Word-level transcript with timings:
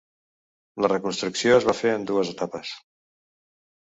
La 0.85 0.89
reconstrucció 0.93 1.59
es 1.59 1.67
va 1.71 1.77
fer 1.83 1.93
en 1.99 2.07
dues 2.13 2.33
etapes. 2.35 2.77